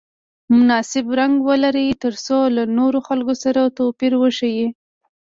مناسب 0.55 1.05
رنګ 1.19 1.33
ولري 1.49 1.87
ترڅو 2.03 2.37
له 2.55 2.63
نورو 2.77 2.99
خلکو 3.07 3.33
سره 3.43 3.61
توپیر 3.77 4.13
وشي. 4.21 4.55